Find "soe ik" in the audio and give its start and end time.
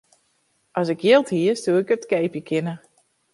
1.63-1.89